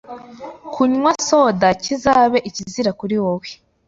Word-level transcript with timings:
Kunywa 0.73 1.11
soda 1.27 1.67
kizabe 1.83 2.37
ikizira 2.49 2.91
kuri 2.99 3.15
wowe, 3.23 3.49